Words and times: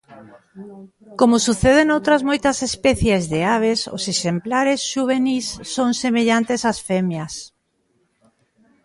Como 1.19 1.35
sucede 1.47 1.81
noutras 1.83 2.21
moitas 2.29 2.57
especies 2.69 3.21
de 3.33 3.39
aves 3.57 3.79
os 3.97 4.03
exemplares 4.13 4.79
xuvenís 4.91 5.47
son 5.73 5.89
semellantes 6.03 6.61
ás 6.71 6.79
femias. 6.89 7.33